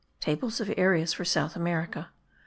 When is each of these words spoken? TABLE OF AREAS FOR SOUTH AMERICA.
TABLE 0.19 0.47
OF 0.47 0.73
AREAS 0.79 1.13
FOR 1.13 1.23
SOUTH 1.25 1.55
AMERICA. 1.55 2.09